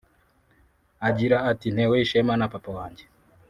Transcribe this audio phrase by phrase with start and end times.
[1.07, 3.03] agira ati" Ntewe ishema na papa wanjye